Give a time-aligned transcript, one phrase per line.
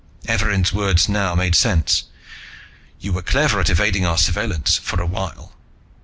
[0.27, 2.05] Evarin's words now made sense:
[3.03, 5.53] "_You were clever at evading our surveillance for a while.